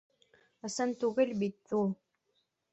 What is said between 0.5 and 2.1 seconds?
—Ысын түгел бит ул.